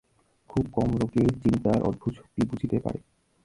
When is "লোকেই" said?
0.97-1.29